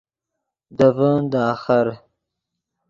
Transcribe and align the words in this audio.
دے 0.77 0.87
ڤین 0.97 1.21
دے 1.31 1.39
آخر 1.51 1.85